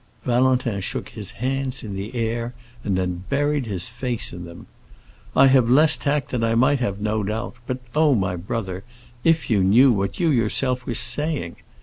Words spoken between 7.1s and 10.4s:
doubt; but oh, my brother, if you knew what you